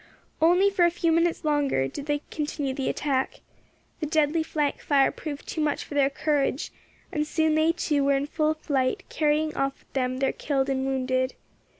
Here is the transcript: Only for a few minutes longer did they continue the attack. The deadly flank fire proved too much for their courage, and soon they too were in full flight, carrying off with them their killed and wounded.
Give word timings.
Only 0.41 0.71
for 0.71 0.83
a 0.83 0.89
few 0.89 1.11
minutes 1.11 1.45
longer 1.45 1.87
did 1.87 2.07
they 2.07 2.23
continue 2.31 2.73
the 2.73 2.89
attack. 2.89 3.41
The 3.99 4.07
deadly 4.07 4.41
flank 4.41 4.81
fire 4.81 5.11
proved 5.11 5.47
too 5.47 5.61
much 5.61 5.83
for 5.83 5.93
their 5.93 6.09
courage, 6.09 6.71
and 7.11 7.27
soon 7.27 7.53
they 7.53 7.71
too 7.71 8.03
were 8.05 8.17
in 8.17 8.25
full 8.25 8.55
flight, 8.55 9.03
carrying 9.09 9.55
off 9.55 9.77
with 9.81 9.93
them 9.93 10.17
their 10.17 10.33
killed 10.33 10.69
and 10.69 10.87
wounded. 10.87 11.35